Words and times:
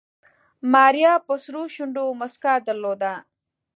ماريا 0.71 1.13
په 1.25 1.33
سرو 1.43 1.63
شونډو 1.75 2.05
موسکا 2.19 2.53
درلوده. 2.67 3.13